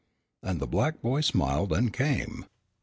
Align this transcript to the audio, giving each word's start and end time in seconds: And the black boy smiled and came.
And 0.41 0.59
the 0.59 0.65
black 0.65 0.99
boy 1.03 1.21
smiled 1.21 1.71
and 1.71 1.93
came. 1.93 2.45